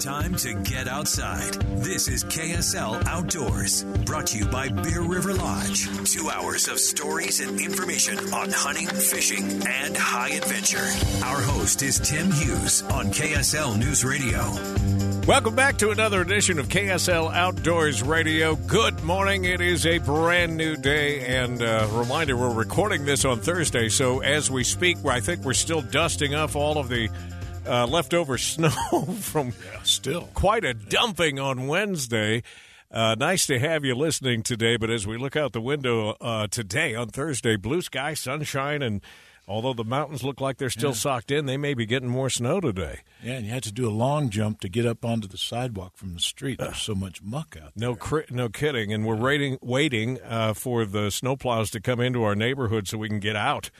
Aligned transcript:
Time 0.00 0.34
to 0.34 0.54
get 0.54 0.88
outside. 0.88 1.52
This 1.82 2.08
is 2.08 2.24
KSL 2.24 3.06
Outdoors, 3.06 3.84
brought 4.06 4.28
to 4.28 4.38
you 4.38 4.46
by 4.46 4.70
Bear 4.70 5.02
River 5.02 5.34
Lodge. 5.34 5.88
Two 6.10 6.30
hours 6.30 6.68
of 6.68 6.80
stories 6.80 7.40
and 7.40 7.60
information 7.60 8.16
on 8.32 8.50
hunting, 8.50 8.86
fishing, 8.86 9.44
and 9.68 9.94
high 9.94 10.30
adventure. 10.30 10.88
Our 11.22 11.42
host 11.42 11.82
is 11.82 11.98
Tim 11.98 12.32
Hughes 12.32 12.82
on 12.84 13.08
KSL 13.08 13.78
News 13.78 14.02
Radio. 14.02 14.40
Welcome 15.26 15.54
back 15.54 15.76
to 15.78 15.90
another 15.90 16.22
edition 16.22 16.58
of 16.58 16.68
KSL 16.68 17.32
Outdoors 17.34 18.02
Radio. 18.02 18.56
Good 18.56 19.02
morning. 19.04 19.44
It 19.44 19.60
is 19.60 19.84
a 19.84 19.98
brand 19.98 20.56
new 20.56 20.76
day. 20.76 21.26
And 21.26 21.62
uh, 21.62 21.86
reminder, 21.92 22.38
we're 22.38 22.54
recording 22.54 23.04
this 23.04 23.26
on 23.26 23.38
Thursday. 23.38 23.90
So 23.90 24.20
as 24.20 24.50
we 24.50 24.64
speak, 24.64 25.04
I 25.04 25.20
think 25.20 25.44
we're 25.44 25.52
still 25.52 25.82
dusting 25.82 26.34
off 26.34 26.56
all 26.56 26.78
of 26.78 26.88
the 26.88 27.10
uh, 27.70 27.86
leftover 27.86 28.36
snow 28.52 28.68
from 29.20 29.48
Yeah, 29.48 29.82
still. 29.84 30.28
quite 30.34 30.64
a 30.64 30.74
dumping 30.74 31.38
on 31.38 31.66
Wednesday. 31.68 32.42
Uh, 32.90 33.14
nice 33.18 33.46
to 33.46 33.58
have 33.58 33.84
you 33.84 33.94
listening 33.94 34.42
today. 34.42 34.76
But 34.76 34.90
as 34.90 35.06
we 35.06 35.16
look 35.16 35.36
out 35.36 35.52
the 35.52 35.60
window 35.60 36.16
uh, 36.20 36.48
today 36.48 36.94
on 36.94 37.08
Thursday, 37.08 37.54
blue 37.56 37.82
sky, 37.82 38.14
sunshine, 38.14 38.82
and 38.82 39.00
although 39.46 39.72
the 39.74 39.84
mountains 39.84 40.24
look 40.24 40.40
like 40.40 40.58
they're 40.58 40.70
still 40.70 40.92
socked 40.94 41.30
in, 41.30 41.46
they 41.46 41.56
may 41.56 41.72
be 41.74 41.86
getting 41.86 42.08
more 42.08 42.28
snow 42.28 42.60
today. 42.60 43.00
Yeah, 43.22 43.34
and 43.34 43.46
you 43.46 43.52
had 43.52 43.62
to 43.62 43.72
do 43.72 43.88
a 43.88 43.90
long 43.94 44.28
jump 44.30 44.58
to 44.60 44.68
get 44.68 44.86
up 44.86 45.04
onto 45.04 45.28
the 45.28 45.38
sidewalk 45.38 45.96
from 45.96 46.14
the 46.14 46.20
street. 46.20 46.58
There's 46.58 46.78
so 46.78 46.94
much 46.96 47.22
muck 47.22 47.56
out 47.62 47.72
No, 47.76 47.94
cri- 47.94 48.26
no 48.30 48.48
kidding. 48.48 48.92
And 48.92 49.06
we're 49.06 49.14
waiting, 49.16 49.58
waiting 49.62 50.18
uh, 50.22 50.54
for 50.54 50.84
the 50.84 51.08
snowplows 51.10 51.70
to 51.72 51.80
come 51.80 52.00
into 52.00 52.24
our 52.24 52.34
neighborhood 52.34 52.88
so 52.88 52.98
we 52.98 53.08
can 53.08 53.20
get 53.20 53.36
out 53.36 53.70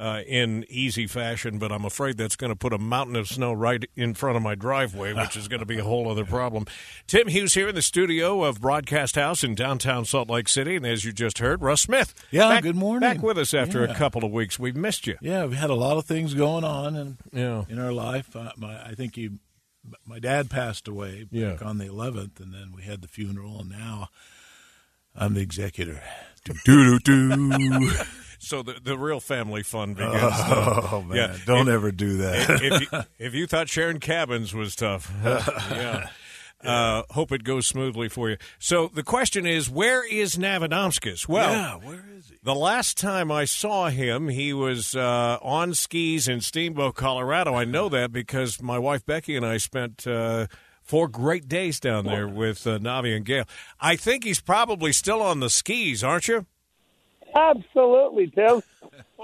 uh, 0.00 0.22
in 0.26 0.64
easy 0.68 1.06
fashion. 1.06 1.58
But 1.58 1.70
I'm 1.70 1.84
afraid 1.84 2.16
that's 2.16 2.34
going 2.36 2.50
to 2.50 2.56
put 2.56 2.72
a 2.72 2.78
mountain 2.78 3.14
of 3.16 3.28
snow 3.28 3.52
right 3.52 3.84
in 3.94 4.14
front 4.14 4.36
of 4.36 4.42
my 4.42 4.54
driveway, 4.54 5.12
which 5.12 5.36
is 5.36 5.46
going 5.46 5.60
to 5.60 5.66
be 5.66 5.78
a 5.78 5.84
whole 5.84 6.10
other 6.10 6.24
problem. 6.24 6.64
Tim 7.06 7.28
Hughes 7.28 7.54
here 7.54 7.68
in 7.68 7.74
the 7.74 7.82
studio 7.82 8.42
of 8.42 8.60
Broadcast 8.60 9.14
House 9.16 9.44
in 9.44 9.54
downtown 9.54 10.04
Salt 10.06 10.30
Lake 10.30 10.48
City, 10.48 10.74
and 10.76 10.86
as 10.86 11.04
you 11.04 11.12
just 11.12 11.38
heard, 11.38 11.60
Russ 11.62 11.82
Smith. 11.82 12.14
Yeah, 12.30 12.48
back, 12.48 12.62
good 12.62 12.76
morning. 12.76 13.00
Back 13.08 13.22
with 13.22 13.38
us 13.38 13.52
after 13.54 13.84
a 13.84 13.94
couple 13.94 14.24
of 14.24 14.32
weeks. 14.32 14.58
We've 14.58 14.74
missed 14.76 15.06
you. 15.06 15.16
Yeah, 15.20 15.44
we 15.46 15.56
had 15.56 15.70
a 15.70 15.74
lot 15.74 15.98
of 15.98 16.06
things 16.06 16.32
going 16.34 16.64
on 16.64 16.96
in, 16.96 17.18
Yeah. 17.32 17.64
in 17.68 17.78
our 17.78 17.92
life. 17.92 18.34
Uh, 18.34 18.52
my, 18.56 18.80
I 18.82 18.94
think 18.94 19.16
you, 19.16 19.38
my 20.06 20.18
dad 20.18 20.48
passed 20.50 20.88
away 20.88 21.24
back 21.24 21.30
Yeah. 21.32 21.56
on 21.62 21.78
the 21.78 21.86
11th, 21.86 22.40
and 22.40 22.52
then 22.54 22.72
we 22.74 22.82
had 22.82 23.02
the 23.02 23.08
funeral, 23.08 23.60
and 23.60 23.70
now 23.70 24.08
I'm 25.14 25.34
the 25.34 25.40
executor. 25.40 26.02
Do, 26.44 26.54
do, 26.64 26.98
do. 27.00 27.90
So 28.42 28.62
the, 28.62 28.76
the 28.82 28.96
real 28.98 29.20
family 29.20 29.62
fun 29.62 29.94
begins. 29.94 30.14
Oh, 30.22 31.04
man. 31.06 31.16
Yeah. 31.16 31.36
Don't 31.46 31.68
If- 31.68 31.74
ever 31.74 31.92
do 31.92 32.16
that. 32.18 32.60
if, 32.62 32.80
you, 32.92 32.98
if 33.26 33.34
you 33.34 33.46
thought 33.46 33.68
Sharon 33.68 34.00
Cabins 34.00 34.54
was 34.54 34.74
tough, 34.74 35.12
yeah. 35.24 36.08
Uh, 36.62 37.02
hope 37.10 37.32
it 37.32 37.42
goes 37.42 37.66
smoothly 37.66 38.08
for 38.08 38.28
you. 38.28 38.36
So 38.58 38.88
the 38.92 39.02
question 39.02 39.46
is, 39.46 39.70
where 39.70 40.06
is 40.06 40.36
Navadomskis? 40.36 41.26
Well, 41.26 41.50
yeah, 41.52 41.74
where 41.76 42.04
is 42.18 42.28
he? 42.28 42.36
the 42.42 42.54
last 42.54 42.98
time 42.98 43.30
I 43.32 43.46
saw 43.46 43.88
him, 43.88 44.28
he 44.28 44.52
was 44.52 44.94
uh, 44.94 45.38
on 45.40 45.72
skis 45.72 46.28
in 46.28 46.42
Steamboat, 46.42 46.96
Colorado. 46.96 47.54
I 47.54 47.64
know 47.64 47.88
that 47.88 48.12
because 48.12 48.60
my 48.60 48.78
wife 48.78 49.06
Becky 49.06 49.36
and 49.36 49.46
I 49.46 49.56
spent 49.56 50.06
uh, 50.06 50.48
four 50.82 51.08
great 51.08 51.48
days 51.48 51.80
down 51.80 52.04
there 52.04 52.28
with 52.28 52.66
uh, 52.66 52.78
Navi 52.78 53.16
and 53.16 53.24
Gail. 53.24 53.44
I 53.80 53.96
think 53.96 54.24
he's 54.24 54.40
probably 54.42 54.92
still 54.92 55.22
on 55.22 55.40
the 55.40 55.48
skis, 55.48 56.04
aren't 56.04 56.28
you? 56.28 56.44
Absolutely, 57.36 58.28
Tim. 58.34 58.62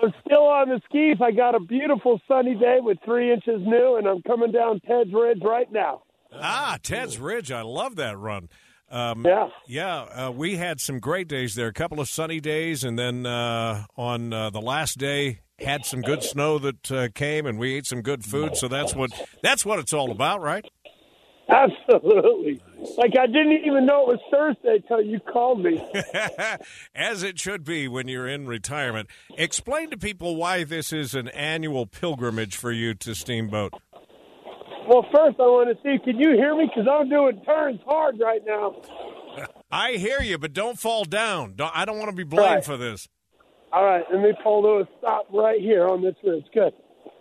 I'm 0.02 0.12
still 0.24 0.44
on 0.46 0.68
the 0.68 0.80
skis. 0.86 1.16
I 1.22 1.30
got 1.30 1.54
a 1.54 1.60
beautiful 1.60 2.20
sunny 2.28 2.54
day 2.54 2.78
with 2.80 2.98
three 3.04 3.32
inches 3.32 3.62
new, 3.64 3.96
and 3.96 4.06
I'm 4.06 4.22
coming 4.22 4.52
down 4.52 4.80
Ted's 4.80 5.12
Ridge 5.12 5.40
right 5.42 5.70
now. 5.70 6.02
Ah, 6.34 6.78
Ted's 6.82 7.18
Ridge. 7.18 7.50
I 7.50 7.62
love 7.62 7.96
that 7.96 8.18
run. 8.18 8.48
Um, 8.90 9.24
Yeah. 9.24 9.48
Yeah, 9.66 10.00
uh, 10.02 10.30
we 10.30 10.56
had 10.56 10.80
some 10.80 11.00
great 11.00 11.28
days 11.28 11.54
there. 11.54 11.68
A 11.68 11.72
couple 11.72 11.98
of 11.98 12.08
sunny 12.08 12.40
days, 12.40 12.84
and 12.84 12.98
then 12.98 13.26
uh, 13.26 13.84
on 13.96 14.32
uh, 14.32 14.50
the 14.50 14.60
last 14.60 14.98
day, 14.98 15.40
had 15.58 15.86
some 15.86 16.02
good 16.02 16.22
snow 16.22 16.58
that 16.58 16.92
uh, 16.92 17.08
came, 17.14 17.46
and 17.46 17.58
we 17.58 17.74
ate 17.74 17.86
some 17.86 18.02
good 18.02 18.24
food. 18.24 18.56
So 18.56 18.68
that's 18.68 18.94
what 18.94 19.10
that's 19.42 19.64
what 19.64 19.78
it's 19.78 19.92
all 19.92 20.10
about, 20.10 20.42
right? 20.42 20.64
Absolutely. 21.56 22.60
Like 22.98 23.12
I 23.18 23.26
didn't 23.26 23.62
even 23.64 23.86
know 23.86 24.10
it 24.10 24.18
was 24.18 24.20
Thursday 24.30 24.76
until 24.76 25.00
you 25.00 25.20
called 25.20 25.62
me. 25.62 25.82
As 26.94 27.22
it 27.22 27.38
should 27.38 27.64
be 27.64 27.88
when 27.88 28.08
you're 28.08 28.28
in 28.28 28.46
retirement. 28.46 29.08
Explain 29.36 29.90
to 29.90 29.96
people 29.96 30.36
why 30.36 30.64
this 30.64 30.92
is 30.92 31.14
an 31.14 31.28
annual 31.28 31.86
pilgrimage 31.86 32.56
for 32.56 32.70
you 32.72 32.94
to 32.94 33.14
Steamboat. 33.14 33.72
well, 34.86 35.02
first 35.14 35.36
I 35.40 35.44
want 35.44 35.76
to 35.76 35.82
see, 35.82 35.98
can 36.04 36.18
you 36.18 36.32
hear 36.32 36.54
me? 36.54 36.66
Because 36.72 36.88
I'm 36.90 37.08
doing 37.08 37.40
turns 37.44 37.80
hard 37.86 38.20
right 38.20 38.42
now. 38.46 38.76
I 39.70 39.92
hear 39.92 40.20
you, 40.20 40.38
but 40.38 40.52
don't 40.52 40.78
fall 40.78 41.04
down. 41.04 41.54
Don't, 41.56 41.72
I 41.76 41.84
don't 41.84 41.98
want 41.98 42.10
to 42.10 42.16
be 42.16 42.24
blamed 42.24 42.54
Right. 42.56 42.64
for 42.64 42.76
this. 42.76 43.08
All 43.72 43.84
right, 43.84 44.04
let 44.12 44.22
me 44.22 44.32
pull 44.42 44.62
to 44.62 44.68
a 44.84 44.88
stop 44.98 45.26
right 45.32 45.60
here 45.60 45.88
on 45.88 46.00
this 46.02 46.14
ridge. 46.22 46.44
Good. 46.54 46.72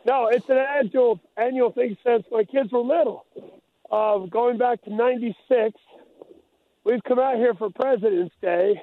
No, 0.06 0.28
it's 0.32 0.48
an 0.50 0.58
annual 0.58 1.20
annual 1.36 1.72
thing 1.72 1.98
since 2.06 2.24
my 2.32 2.44
kids 2.44 2.72
were 2.72 2.80
little. 2.80 3.26
Uh, 3.96 4.26
going 4.26 4.58
back 4.58 4.82
to 4.84 4.94
'96, 4.94 5.80
we've 6.84 7.02
come 7.08 7.18
out 7.18 7.38
here 7.38 7.54
for 7.54 7.70
President's 7.70 8.36
Day, 8.42 8.74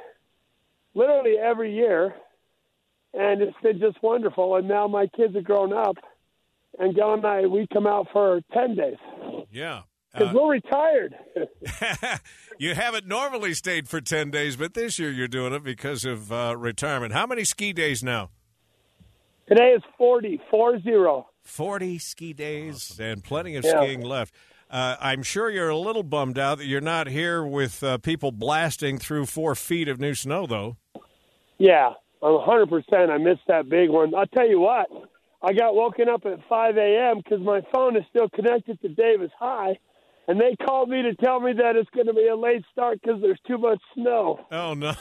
literally 0.94 1.34
every 1.36 1.74
year, 1.74 2.14
and 3.12 3.42
it's 3.42 3.56
been 3.62 3.78
just 3.78 4.02
wonderful. 4.02 4.56
And 4.56 4.66
now 4.66 4.88
my 4.88 5.06
kids 5.08 5.36
are 5.36 5.42
grown 5.42 5.74
up, 5.74 5.96
and 6.78 6.94
Gail 6.94 7.12
and 7.12 7.26
I 7.26 7.42
we 7.46 7.66
come 7.70 7.86
out 7.86 8.06
for 8.10 8.40
ten 8.54 8.74
days 8.74 8.96
Yeah. 9.50 9.82
because 10.14 10.28
Uh, 10.28 10.32
we're 10.34 10.50
retired. 10.52 11.14
you 12.58 12.74
haven't 12.74 13.06
normally 13.06 13.52
stayed 13.52 13.88
for 13.90 14.00
10 14.00 14.30
days, 14.30 14.56
but 14.56 14.72
this 14.72 14.98
year 14.98 15.10
you're 15.10 15.28
doing 15.28 15.52
it 15.52 15.62
because 15.62 16.06
of 16.06 16.32
uh, 16.32 16.54
retirement. 16.56 17.12
How 17.12 17.26
many 17.26 17.44
ski 17.44 17.74
days 17.74 18.02
now? 18.02 18.30
Today 19.46 19.72
is 19.76 19.82
forty 19.98 20.40
four 20.50 20.80
zero. 20.80 21.28
40 21.42 21.98
ski 21.98 22.32
days 22.32 22.98
and 22.98 23.22
plenty 23.22 23.56
of 23.56 23.64
Yeah. 23.64 23.82
skiing 23.82 24.00
left. 24.00 24.34
Uh, 24.72 24.96
I'm 25.00 25.22
sure 25.22 25.50
you're 25.50 25.68
a 25.68 25.76
little 25.76 26.02
bummed 26.02 26.38
out 26.38 26.56
that 26.56 26.64
you're 26.64 26.80
not 26.80 27.06
here 27.06 27.44
with 27.44 27.82
uh, 27.82 27.98
people 27.98 28.32
blasting 28.32 28.96
through 28.96 29.26
four 29.26 29.54
feet 29.54 29.86
of 29.86 30.00
new 30.00 30.14
snow, 30.14 30.46
though. 30.46 30.78
Yeah, 31.58 31.90
I'm 32.22 32.30
100%. 32.30 33.10
I 33.10 33.18
missed 33.18 33.42
that 33.48 33.68
big 33.68 33.90
one. 33.90 34.14
I'll 34.14 34.26
tell 34.26 34.48
you 34.48 34.60
what, 34.60 34.88
I 35.42 35.52
got 35.52 35.74
woken 35.74 36.08
up 36.08 36.24
at 36.24 36.38
5 36.48 36.76
a.m. 36.78 37.18
because 37.18 37.44
my 37.44 37.60
phone 37.70 37.98
is 37.98 38.04
still 38.08 38.30
connected 38.30 38.80
to 38.80 38.88
Davis 38.88 39.30
High, 39.38 39.78
and 40.26 40.40
they 40.40 40.56
called 40.64 40.88
me 40.88 41.02
to 41.02 41.14
tell 41.16 41.38
me 41.38 41.52
that 41.52 41.76
it's 41.76 41.90
going 41.90 42.06
to 42.06 42.14
be 42.14 42.28
a 42.28 42.36
late 42.36 42.64
start 42.72 42.98
because 43.02 43.20
there's 43.20 43.40
too 43.46 43.58
much 43.58 43.80
snow. 43.92 44.40
Oh, 44.50 44.72
no. 44.72 44.94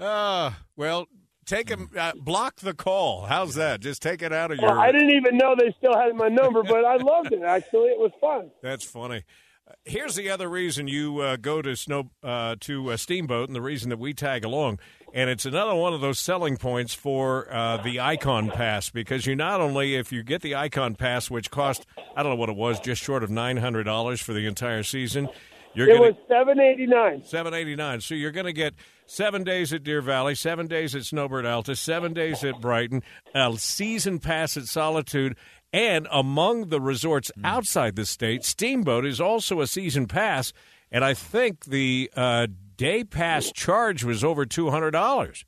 uh, 0.00 0.52
well, 0.76 1.06
take 1.52 1.68
him, 1.68 1.90
uh, 1.98 2.12
block 2.16 2.56
the 2.56 2.74
call. 2.74 3.26
How's 3.26 3.54
that? 3.54 3.80
Just 3.80 4.02
take 4.02 4.22
it 4.22 4.32
out 4.32 4.50
of 4.50 4.58
your. 4.58 4.70
Well, 4.70 4.80
I 4.80 4.90
didn't 4.92 5.10
even 5.10 5.36
know 5.36 5.54
they 5.56 5.74
still 5.78 5.96
had 5.98 6.14
my 6.14 6.28
number, 6.28 6.62
but 6.62 6.84
I 6.84 6.96
loved 6.96 7.32
it, 7.32 7.42
actually. 7.42 7.88
It 7.88 7.98
was 7.98 8.12
fun. 8.20 8.50
That's 8.62 8.84
funny. 8.84 9.24
Uh, 9.68 9.72
Here's 9.84 10.14
the 10.14 10.30
other 10.30 10.48
reason 10.48 10.88
you 10.88 11.20
uh, 11.20 11.36
go 11.36 11.62
to 11.62 11.76
snow 11.76 12.10
uh, 12.22 12.56
to 12.60 12.90
a 12.90 12.98
steamboat, 12.98 13.48
and 13.48 13.56
the 13.56 13.62
reason 13.62 13.90
that 13.90 13.98
we 13.98 14.14
tag 14.14 14.44
along, 14.44 14.78
and 15.12 15.28
it's 15.28 15.44
another 15.44 15.74
one 15.74 15.92
of 15.92 16.00
those 16.00 16.18
selling 16.18 16.56
points 16.56 16.94
for 16.94 17.52
uh, 17.52 17.76
the 17.78 18.00
Icon 18.00 18.50
Pass 18.50 18.90
because 18.90 19.26
you 19.26 19.36
not 19.36 19.60
only 19.60 19.94
if 19.94 20.10
you 20.10 20.22
get 20.22 20.42
the 20.42 20.54
Icon 20.54 20.94
Pass, 20.94 21.30
which 21.30 21.50
cost 21.50 21.86
I 22.16 22.22
don't 22.22 22.32
know 22.32 22.36
what 22.36 22.48
it 22.48 22.56
was, 22.56 22.80
just 22.80 23.02
short 23.02 23.22
of 23.22 23.30
nine 23.30 23.58
hundred 23.58 23.84
dollars 23.84 24.20
for 24.20 24.32
the 24.32 24.46
entire 24.46 24.82
season, 24.82 25.28
You're 25.74 25.88
It 25.88 25.92
gonna, 25.96 26.02
was 26.08 26.14
seven 26.28 26.60
eighty 26.60 26.86
nine. 26.86 27.22
789. 27.24 28.00
So 28.00 28.14
you're 28.14 28.30
going 28.30 28.46
to 28.46 28.52
get 28.52 28.74
seven 29.06 29.42
days 29.44 29.72
at 29.72 29.82
Deer 29.82 30.00
Valley, 30.02 30.34
seven 30.34 30.66
days 30.66 30.94
at 30.94 31.04
Snowbird 31.04 31.46
Alta, 31.46 31.74
seven 31.76 32.12
days 32.12 32.44
at 32.44 32.60
Brighton, 32.60 33.02
a 33.34 33.54
season 33.56 34.18
pass 34.18 34.56
at 34.56 34.64
Solitude, 34.64 35.36
and 35.72 36.06
among 36.10 36.68
the 36.68 36.80
resorts 36.80 37.30
outside 37.44 37.96
the 37.96 38.04
state, 38.04 38.44
Steamboat 38.44 39.06
is 39.06 39.20
also 39.20 39.60
a 39.60 39.66
season 39.66 40.06
pass. 40.06 40.52
And 40.90 41.04
I 41.04 41.14
think 41.14 41.64
the 41.64 42.10
uh, 42.14 42.48
day 42.76 43.04
pass 43.04 43.50
charge 43.50 44.04
was 44.04 44.22
over 44.22 44.44
$200. 44.44 45.44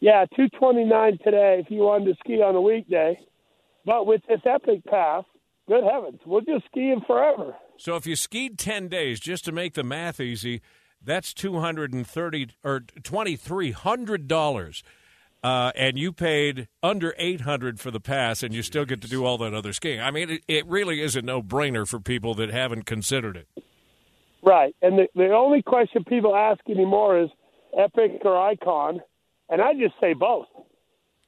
Yeah, 0.00 0.26
two 0.36 0.48
twenty 0.50 0.84
nine 0.84 1.18
today 1.24 1.60
if 1.64 1.70
you 1.72 1.80
wanted 1.80 2.04
to 2.04 2.14
ski 2.20 2.34
on 2.34 2.54
a 2.54 2.60
weekday. 2.60 3.18
But 3.84 4.06
with 4.06 4.20
this 4.28 4.40
Epic 4.44 4.84
Pass, 4.84 5.24
good 5.66 5.82
heavens, 5.82 6.20
we'll 6.24 6.42
just 6.42 6.66
skiing 6.66 7.00
forever. 7.06 7.56
So 7.78 7.96
if 7.96 8.06
you 8.06 8.16
skied 8.16 8.58
10 8.58 8.88
days, 8.88 9.20
just 9.20 9.44
to 9.44 9.52
make 9.52 9.74
the 9.74 9.84
math 9.84 10.20
easy, 10.20 10.60
that's 11.02 11.32
230 11.32 12.48
or 12.64 12.80
$2,300. 12.80 14.82
Uh, 15.40 15.70
and 15.76 15.96
you 15.96 16.12
paid 16.12 16.66
under 16.82 17.14
800 17.16 17.78
for 17.78 17.92
the 17.92 18.00
pass, 18.00 18.42
and 18.42 18.52
you 18.52 18.62
still 18.62 18.84
get 18.84 19.00
to 19.02 19.08
do 19.08 19.24
all 19.24 19.38
that 19.38 19.54
other 19.54 19.72
skiing. 19.72 20.00
I 20.00 20.10
mean, 20.10 20.30
it, 20.30 20.42
it 20.48 20.66
really 20.66 21.00
is 21.00 21.14
a 21.14 21.22
no 21.22 21.40
brainer 21.40 21.86
for 21.86 22.00
people 22.00 22.34
that 22.34 22.50
haven't 22.50 22.86
considered 22.86 23.36
it. 23.36 23.46
Right. 24.42 24.74
And 24.82 24.98
the, 24.98 25.06
the 25.14 25.30
only 25.30 25.62
question 25.62 26.02
people 26.04 26.34
ask 26.34 26.60
anymore 26.68 27.20
is 27.20 27.30
Epic 27.78 28.20
or 28.24 28.36
Icon. 28.36 29.00
And 29.48 29.62
I 29.62 29.74
just 29.74 29.94
say 30.00 30.12
both. 30.12 30.46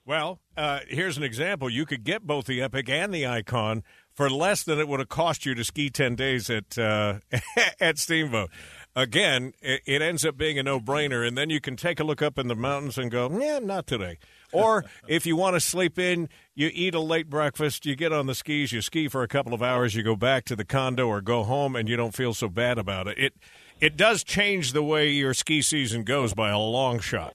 Well, 0.05 0.41
uh, 0.57 0.81
here's 0.89 1.17
an 1.17 1.23
example. 1.23 1.71
You 1.71 1.87
could 1.87 2.03
get 2.03 2.27
both 2.27 2.47
the 2.47 2.63
Epic 2.63 2.89
and 2.89 3.15
the 3.15 3.27
Icon 3.27 3.85
for 4.15 4.29
less 4.31 4.63
than 4.63 4.79
it 4.79 4.89
would 4.89 5.01
have 5.01 5.09
cost 5.09 5.47
you 5.47 5.55
to 5.55 5.65
ski 5.65 5.91
10 5.91 6.15
days 6.15 6.51
at 6.51 6.79
uh, 6.79 7.19
at 7.81 7.99
Steamboat. 7.99 8.51
Again, 8.97 9.53
it, 9.63 9.83
it 9.87 10.03
ends 10.03 10.25
up 10.25 10.37
being 10.37 10.59
a 10.59 10.65
no-brainer, 10.65 11.27
and 11.27 11.39
then 11.39 11.49
you 11.49 11.61
can 11.61 11.77
take 11.77 12.01
a 12.01 12.05
look 12.05 12.21
up 12.21 12.39
in 12.39 12.49
the 12.49 12.57
mountains 12.57 12.99
and 12.99 13.09
go, 13.09 13.31
yeah, 13.39 13.61
not 13.61 13.87
today. 13.87 14.19
Or 14.53 14.85
if 15.09 15.27
you 15.27 15.37
want 15.37 15.55
to 15.55 15.61
sleep 15.61 15.97
in, 15.97 16.29
you 16.57 16.71
eat 16.73 16.95
a 16.95 17.01
late 17.01 17.31
breakfast, 17.31 17.87
you 17.87 17.95
get 17.95 18.13
on 18.13 18.27
the 18.27 18.35
skis, 18.35 18.73
you 18.73 18.83
ski 18.83 19.07
for 19.07 19.23
a 19.23 19.29
couple 19.29 19.55
of 19.55 19.63
hours, 19.63 19.95
you 19.95 20.03
go 20.03 20.17
back 20.17 20.45
to 20.47 20.57
the 20.57 20.65
condo 20.65 21.07
or 21.07 21.21
go 21.21 21.45
home, 21.45 21.77
and 21.77 21.89
you 21.89 21.97
don't 21.97 22.15
feel 22.15 22.35
so 22.35 22.49
bad 22.49 22.79
about 22.79 23.07
it. 23.07 23.19
It 23.19 23.35
it 23.81 23.97
does 23.97 24.23
change 24.23 24.73
the 24.73 24.83
way 24.83 25.09
your 25.09 25.33
ski 25.33 25.63
season 25.63 26.05
goes 26.05 26.35
by 26.35 26.51
a 26.51 26.59
long 26.59 26.99
shot. 26.99 27.35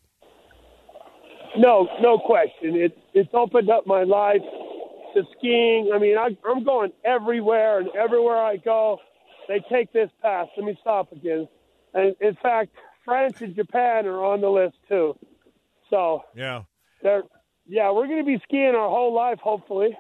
No, 1.57 1.87
no 2.01 2.19
question. 2.19 2.75
It, 2.75 2.97
it's 3.13 3.29
opened 3.33 3.69
up 3.69 3.87
my 3.87 4.03
life 4.03 4.41
to 5.15 5.23
skiing. 5.37 5.91
I 5.93 5.97
mean, 5.99 6.17
I, 6.17 6.29
I'm 6.47 6.63
going 6.63 6.91
everywhere, 7.03 7.79
and 7.79 7.89
everywhere 7.95 8.37
I 8.37 8.57
go, 8.57 8.99
they 9.47 9.63
take 9.71 9.91
this 9.93 10.09
pass. 10.21 10.47
Let 10.55 10.65
me 10.65 10.77
stop 10.81 11.11
again. 11.11 11.47
And 11.93 12.15
in 12.21 12.35
fact, 12.41 12.71
France 13.03 13.41
and 13.41 13.55
Japan 13.55 14.05
are 14.05 14.23
on 14.23 14.41
the 14.41 14.49
list 14.49 14.75
too. 14.87 15.17
So 15.89 16.23
Yeah. 16.35 16.63
they're, 17.01 17.23
yeah, 17.67 17.91
we're 17.91 18.07
going 18.07 18.19
to 18.19 18.25
be 18.25 18.39
skiing 18.43 18.75
our 18.75 18.89
whole 18.89 19.13
life, 19.13 19.39
hopefully. 19.39 19.97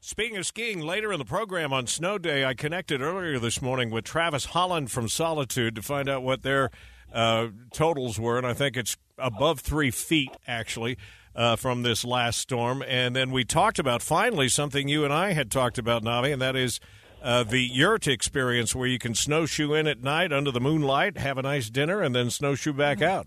Speaking 0.00 0.36
of 0.36 0.46
skiing, 0.46 0.80
later 0.80 1.12
in 1.12 1.18
the 1.20 1.24
program 1.24 1.72
on 1.72 1.86
Snow 1.86 2.18
Day, 2.18 2.44
I 2.44 2.54
connected 2.54 3.00
earlier 3.00 3.38
this 3.38 3.62
morning 3.62 3.90
with 3.90 4.04
Travis 4.04 4.46
Holland 4.46 4.90
from 4.90 5.08
Solitude 5.08 5.76
to 5.76 5.82
find 5.82 6.08
out 6.08 6.24
what 6.24 6.42
their 6.42 6.70
uh, 7.12 7.48
totals 7.72 8.18
were, 8.18 8.36
and 8.36 8.46
I 8.46 8.52
think 8.52 8.76
it's 8.76 8.96
above 9.16 9.60
three 9.60 9.92
feet 9.92 10.30
actually 10.46 10.98
uh, 11.34 11.56
from 11.56 11.82
this 11.82 12.04
last 12.04 12.38
storm. 12.38 12.82
And 12.86 13.14
then 13.16 13.30
we 13.30 13.44
talked 13.44 13.78
about 13.78 14.02
finally 14.02 14.48
something 14.48 14.88
you 14.88 15.04
and 15.04 15.12
I 15.12 15.32
had 15.32 15.50
talked 15.50 15.78
about, 15.78 16.02
Navi, 16.02 16.32
and 16.32 16.42
that 16.42 16.56
is 16.56 16.80
uh, 17.22 17.44
the 17.44 17.60
yurt 17.60 18.06
experience 18.06 18.74
where 18.74 18.88
you 18.88 18.98
can 18.98 19.14
snowshoe 19.14 19.74
in 19.74 19.86
at 19.86 20.02
night 20.02 20.32
under 20.32 20.50
the 20.50 20.60
moonlight, 20.60 21.18
have 21.18 21.38
a 21.38 21.42
nice 21.42 21.70
dinner, 21.70 22.02
and 22.02 22.14
then 22.14 22.30
snowshoe 22.30 22.72
back 22.72 23.00
out. 23.00 23.26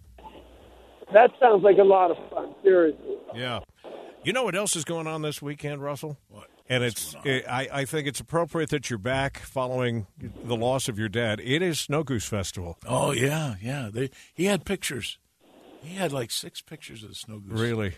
That 1.14 1.32
sounds 1.40 1.64
like 1.64 1.78
a 1.78 1.84
lot 1.84 2.12
of 2.12 2.18
fun, 2.30 2.54
seriously. 2.64 3.16
Yeah. 3.34 3.60
You 4.24 4.34
know 4.34 4.44
what 4.44 4.56
else 4.56 4.76
is 4.76 4.84
going 4.84 5.08
on 5.08 5.22
this 5.22 5.42
weekend, 5.42 5.82
Russell? 5.82 6.18
What? 6.30 6.48
And 6.68 6.84
it's 6.84 7.16
I, 7.26 7.70
I 7.72 7.86
think 7.86 8.08
it's 8.08 8.20
appropriate 8.20 8.72
that 8.72 8.90
you're 8.90 8.98
back 8.98 9.38
following 9.38 10.08
the 10.44 10.56
loss 10.56 10.90
of 10.90 10.98
your 10.98 11.10
dad. 11.10 11.40
It 11.40 11.62
is 11.62 11.80
Snow 11.80 12.04
Goose 12.04 12.26
Festival. 12.26 12.80
Oh 12.88 13.12
yeah, 13.12 13.56
yeah. 13.62 13.90
They 13.94 14.10
he 14.34 14.46
had 14.46 14.66
pictures. 14.66 15.20
He 15.86 15.96
had 15.96 16.12
like 16.12 16.32
six 16.32 16.62
pictures 16.62 17.04
of 17.04 17.10
the 17.10 17.16
snow 17.16 17.40
goose. 17.40 17.60
Really? 17.60 17.94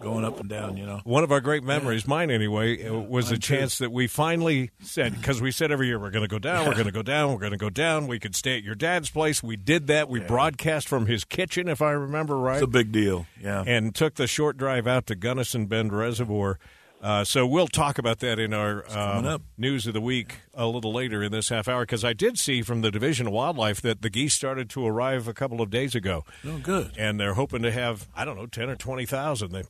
going 0.00 0.24
up 0.24 0.40
and 0.40 0.48
down. 0.48 0.76
You 0.76 0.86
know. 0.86 1.00
One 1.04 1.22
of 1.24 1.32
our 1.32 1.40
great 1.40 1.62
memories, 1.62 2.06
mine 2.06 2.30
anyway, 2.30 2.86
uh 2.86 2.94
was 2.94 3.26
the 3.26 3.32
mine 3.34 3.40
too. 3.40 3.56
chance 3.56 3.78
that 3.78 3.92
we 3.92 4.06
finally 4.06 4.70
said 4.82 5.14
because 5.14 5.40
we 5.40 5.50
said 5.50 5.70
every 5.70 5.86
year 5.86 5.98
we're 5.98 6.10
going 6.10 6.24
to 6.24 6.28
go 6.28 6.38
down, 6.38 6.66
we're 6.66 6.74
going 6.74 6.86
to 6.86 6.92
go 6.92 7.02
down, 7.02 7.32
we're 7.32 7.38
going 7.38 7.52
to 7.52 7.58
go 7.58 7.70
down. 7.70 8.06
We 8.06 8.18
could 8.18 8.34
stay 8.34 8.56
at 8.56 8.64
your 8.64 8.74
dad's 8.74 9.10
place. 9.10 9.42
We 9.42 9.56
did 9.56 9.86
that. 9.88 10.08
We 10.08 10.20
broadcast 10.20 10.88
from 10.88 11.06
his 11.06 11.24
kitchen, 11.24 11.68
if 11.68 11.80
I 11.82 11.92
remember 11.92 12.36
right. 12.36 12.56
It's 12.56 12.64
a 12.64 12.66
big 12.66 12.92
deal. 12.92 13.26
Yeah. 13.40 13.64
and 13.66 13.94
took 13.94 14.14
the 14.14 14.26
short 14.26 14.56
drive 14.56 14.86
out 14.86 15.06
to 15.06 15.14
Gunnison 15.14 15.66
Bend 15.66 15.92
Reservoir. 15.92 16.58
Uh, 17.02 17.24
so 17.24 17.44
we'll 17.44 17.66
talk 17.66 17.98
about 17.98 18.20
that 18.20 18.38
in 18.38 18.54
our 18.54 18.84
uh, 18.88 19.38
news 19.58 19.88
of 19.88 19.92
the 19.92 20.00
week 20.00 20.36
a 20.54 20.66
little 20.68 20.92
later 20.92 21.20
in 21.20 21.32
this 21.32 21.48
half 21.48 21.66
hour 21.66 21.82
because 21.82 22.04
I 22.04 22.12
did 22.12 22.38
see 22.38 22.62
from 22.62 22.80
the 22.82 22.92
Division 22.92 23.26
of 23.26 23.32
Wildlife 23.32 23.80
that 23.82 24.02
the 24.02 24.08
geese 24.08 24.34
started 24.34 24.70
to 24.70 24.86
arrive 24.86 25.26
a 25.26 25.34
couple 25.34 25.60
of 25.60 25.68
days 25.68 25.96
ago, 25.96 26.24
oh, 26.46 26.58
good. 26.58 26.92
and 26.96 27.18
they're 27.18 27.34
hoping 27.34 27.62
to 27.62 27.72
have 27.72 28.06
I 28.14 28.24
don't 28.24 28.36
know 28.36 28.46
ten 28.46 28.70
or 28.70 28.76
twenty 28.76 29.04
thousand. 29.04 29.50
They 29.50 29.64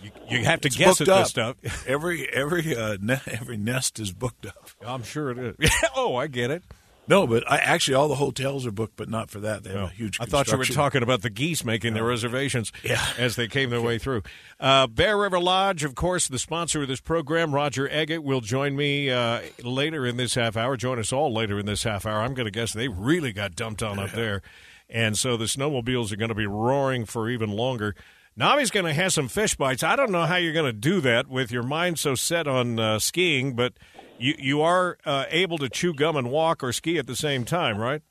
you, 0.00 0.10
you 0.28 0.44
have 0.44 0.60
to 0.60 0.68
It's 0.68 0.76
guess 0.76 1.00
at 1.00 1.08
booked 1.08 1.18
this 1.18 1.28
stuff. 1.30 1.88
Every 1.88 2.28
every 2.28 2.76
uh, 2.76 2.98
ne- 3.00 3.20
every 3.26 3.56
nest 3.56 3.98
is 3.98 4.12
booked 4.12 4.46
up. 4.46 4.70
I'm 4.86 5.02
sure 5.02 5.30
it 5.30 5.56
is. 5.58 5.70
oh, 5.96 6.14
I 6.14 6.28
get 6.28 6.52
it. 6.52 6.62
No, 7.08 7.26
but 7.26 7.48
I, 7.50 7.58
actually 7.58 7.94
all 7.94 8.08
the 8.08 8.16
hotels 8.16 8.66
are 8.66 8.72
booked, 8.72 8.96
but 8.96 9.08
not 9.08 9.30
for 9.30 9.38
that. 9.40 9.62
They 9.62 9.70
have 9.70 9.80
a 9.82 9.88
huge. 9.88 10.18
I 10.20 10.24
thought 10.24 10.50
you 10.50 10.58
were 10.58 10.64
talking 10.64 11.02
about 11.02 11.22
the 11.22 11.30
geese 11.30 11.64
making 11.64 11.94
their 11.94 12.04
reservations 12.04 12.72
Yeah. 12.82 13.04
as 13.16 13.36
they 13.36 13.46
came 13.48 13.70
their 13.70 13.80
way 13.80 13.98
through. 13.98 14.22
Uh, 14.58 14.86
Bear 14.86 15.16
River 15.16 15.38
Lodge, 15.38 15.84
of 15.84 15.94
course, 15.94 16.26
the 16.28 16.38
sponsor 16.38 16.82
of 16.82 16.88
this 16.88 17.00
program, 17.00 17.54
Roger 17.54 17.88
Eggett, 17.88 18.24
will 18.24 18.40
join 18.40 18.74
me 18.74 19.10
uh, 19.10 19.40
later 19.62 20.04
in 20.06 20.16
this 20.16 20.34
half 20.34 20.56
hour. 20.56 20.76
Join 20.76 20.98
us 20.98 21.12
all 21.12 21.32
later 21.32 21.58
in 21.58 21.66
this 21.66 21.84
half 21.84 22.06
hour. 22.06 22.20
I'm 22.22 22.34
going 22.34 22.46
to 22.46 22.50
guess 22.50 22.72
they 22.72 22.88
really 22.88 23.32
got 23.32 23.54
dumped 23.54 23.82
on 23.82 23.98
up 23.98 24.10
there. 24.12 24.42
And 24.88 25.16
so 25.18 25.36
the 25.36 25.46
snowmobiles 25.46 26.12
are 26.12 26.16
going 26.16 26.28
to 26.28 26.34
be 26.34 26.46
roaring 26.46 27.04
for 27.04 27.28
even 27.28 27.50
longer. 27.50 27.94
Navi's 28.38 28.70
going 28.70 28.84
to 28.86 28.92
have 28.92 29.12
some 29.12 29.28
fish 29.28 29.54
bites. 29.56 29.82
I 29.82 29.96
don't 29.96 30.10
know 30.10 30.26
how 30.26 30.36
you're 30.36 30.52
going 30.52 30.66
to 30.66 30.72
do 30.72 31.00
that 31.00 31.26
with 31.26 31.50
your 31.50 31.62
mind 31.62 31.98
so 31.98 32.14
set 32.14 32.46
on 32.46 32.78
uh, 32.78 32.98
skiing, 32.98 33.54
but 33.54 33.72
you, 34.18 34.34
you 34.38 34.62
are 34.62 34.98
uh, 35.04 35.24
able 35.30 35.58
to 35.58 35.68
chew 35.68 35.94
gum 35.94 36.16
and 36.16 36.30
walk 36.30 36.62
or 36.62 36.72
ski 36.72 36.98
at 36.98 37.06
the 37.06 37.16
same 37.16 37.44
time, 37.44 37.78
right? 37.78 38.02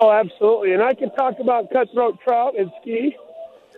Oh, 0.00 0.10
absolutely. 0.10 0.72
And 0.72 0.82
I 0.82 0.94
can 0.94 1.10
talk 1.12 1.34
about 1.40 1.70
cutthroat 1.72 2.18
trout 2.20 2.54
and 2.58 2.70
ski. 2.80 3.16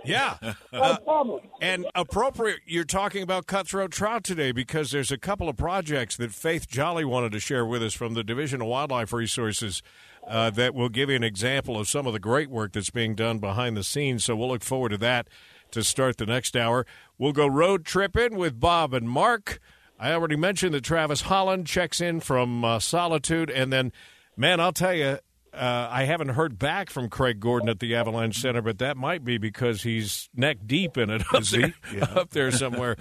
Yeah. 0.04 0.37
No 0.73 0.97
problem. 1.04 1.40
And 1.61 1.87
appropriate, 1.94 2.61
you're 2.64 2.85
talking 2.85 3.23
about 3.23 3.47
cutthroat 3.47 3.90
trout 3.90 4.25
today 4.25 4.50
because 4.50 4.90
there's 4.92 5.11
a 5.11 5.18
couple 5.18 5.49
of 5.49 5.59
projects 5.59 6.16
that 6.16 6.32
Faith 6.32 6.68
Jolly 6.68 7.04
wanted 7.04 7.32
to 7.32 7.40
share 7.40 7.66
with 7.66 7.82
us 7.82 7.92
from 7.92 8.14
the 8.14 8.25
Division 8.25 8.62
of 8.62 8.68
Wildlife 8.68 9.12
Resources 9.12 9.82
uh, 10.26 10.49
that 10.50 10.75
will 10.75 10.88
give 10.88 11.11
you 11.11 11.16
an 11.16 11.25
example 11.25 11.78
of 11.78 11.87
some 11.87 12.06
of 12.06 12.14
the 12.14 12.18
great 12.18 12.49
work 12.49 12.73
that's 12.73 12.88
being 12.88 13.14
done 13.14 13.40
behind 13.40 13.76
the 13.76 13.85
scenes. 13.85 14.25
So 14.25 14.37
we'll 14.37 14.49
look 14.49 14.62
forward 14.62 14.90
to 14.90 14.99
that 14.99 15.28
to 15.73 15.85
start 15.85 16.16
the 16.16 16.26
next 16.26 16.56
hour. 16.56 16.87
We'll 17.18 17.32
go 17.32 17.47
road 17.47 17.85
tripping 17.85 18.37
with 18.37 18.59
Bob 18.59 18.94
and 18.94 19.09
Mark. 19.09 19.61
I 20.02 20.12
already 20.12 20.37
mentioned 20.37 20.73
that 20.75 20.83
Travis 20.83 21.21
Holland 21.21 21.66
checks 21.66 22.00
in 22.00 22.21
from 22.21 22.64
uh, 22.64 22.78
Solitude. 22.78 23.50
And 23.50 23.71
then, 23.71 23.92
man, 24.37 24.59
I'll 24.59 24.73
tell 24.73 24.95
you, 24.95 25.19
uh, 25.52 25.88
I 25.90 26.04
haven't 26.04 26.30
heard 26.30 26.59
back 26.59 26.88
from 26.88 27.11
Craig 27.11 27.38
Gordon 27.38 27.69
at 27.69 27.80
the 27.80 27.95
Avalanche 27.95 28.38
Center, 28.40 28.62
but 28.62 28.78
that 28.78 28.97
might 28.97 29.25
be 29.25 29.37
because 29.37 29.83
he's 29.83 30.30
neck 30.35 30.57
deep 30.66 30.97
in 30.97 31.11
it 31.11 31.23
up 31.35 31.42
there, 31.45 31.75
Yeah. 31.95 32.04
up 32.14 32.30
there 32.30 32.50
somewhere. 32.50 32.97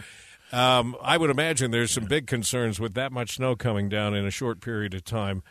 Um, 0.51 0.98
I 1.01 1.18
would 1.18 1.29
imagine 1.29 1.72
there's 1.72 1.91
some 1.91 2.06
big 2.06 2.27
concerns 2.27 2.79
with 2.79 2.96
that 2.96 3.12
much 3.13 3.36
snow 3.36 3.56
coming 3.56 3.88
down 3.88 4.13
in 4.15 4.25
a 4.25 4.32
short 4.32 4.60
period 4.60 4.94
of 4.94 5.06
time. 5.06 5.41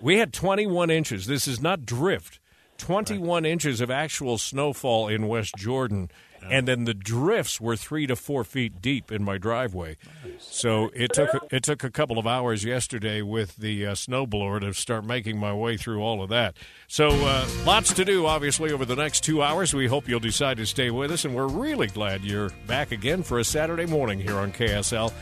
We 0.00 0.18
had 0.18 0.32
21 0.32 0.90
inches. 0.90 1.26
This 1.26 1.46
is 1.48 1.62
not 1.62 1.86
drift. 1.86 2.40
21 2.78 3.44
inches 3.44 3.80
of 3.80 3.90
actual 3.90 4.38
snowfall 4.38 5.06
in 5.08 5.28
West 5.28 5.54
Jordan, 5.56 6.10
and 6.48 6.66
then 6.66 6.84
the 6.84 6.94
drifts 6.94 7.60
were 7.60 7.76
three 7.76 8.06
to 8.06 8.16
four 8.16 8.44
feet 8.44 8.80
deep 8.80 9.10
in 9.10 9.22
my 9.22 9.38
driveway. 9.38 9.96
So 10.38 10.90
it 10.94 11.12
took 11.12 11.30
it 11.50 11.62
took 11.62 11.84
a 11.84 11.90
couple 11.90 12.18
of 12.18 12.26
hours 12.26 12.64
yesterday 12.64 13.22
with 13.22 13.56
the 13.56 13.86
uh, 13.86 13.92
snowblower 13.92 14.60
to 14.60 14.72
start 14.72 15.04
making 15.04 15.38
my 15.38 15.52
way 15.52 15.76
through 15.76 16.02
all 16.02 16.22
of 16.22 16.30
that. 16.30 16.56
So 16.88 17.08
uh, 17.08 17.46
lots 17.64 17.92
to 17.94 18.04
do, 18.04 18.26
obviously, 18.26 18.72
over 18.72 18.84
the 18.84 18.96
next 18.96 19.22
two 19.22 19.42
hours. 19.42 19.74
We 19.74 19.86
hope 19.86 20.08
you'll 20.08 20.20
decide 20.20 20.56
to 20.58 20.66
stay 20.66 20.90
with 20.90 21.10
us, 21.10 21.24
and 21.24 21.34
we're 21.34 21.48
really 21.48 21.86
glad 21.86 22.24
you're 22.24 22.50
back 22.66 22.92
again 22.92 23.22
for 23.22 23.38
a 23.38 23.44
Saturday 23.44 23.86
morning 23.86 24.18
here 24.18 24.36
on 24.36 24.52
KSL. 24.52 25.12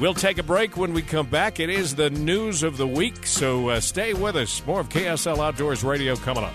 We'll 0.00 0.14
take 0.14 0.38
a 0.38 0.44
break 0.44 0.76
when 0.76 0.92
we 0.92 1.02
come 1.02 1.26
back. 1.26 1.58
It 1.58 1.70
is 1.70 1.96
the 1.96 2.10
news 2.10 2.62
of 2.62 2.76
the 2.76 2.86
week, 2.86 3.26
so 3.26 3.70
uh, 3.70 3.80
stay 3.80 4.14
with 4.14 4.36
us. 4.36 4.64
More 4.64 4.80
of 4.80 4.88
KSL 4.88 5.38
Outdoors 5.38 5.82
Radio 5.82 6.14
coming 6.14 6.44
up. 6.44 6.54